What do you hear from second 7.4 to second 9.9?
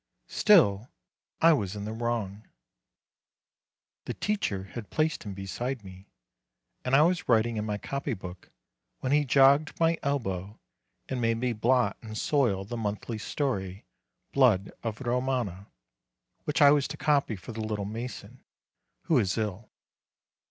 ing in my copy book when he jogged